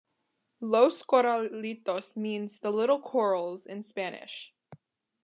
"Los 0.61 1.03
Corralitos" 1.03 2.17
means 2.17 2.59
"the 2.61 2.71
little 2.71 2.99
corrals" 2.99 3.67
in 3.67 3.83
Spanish. 3.83 4.51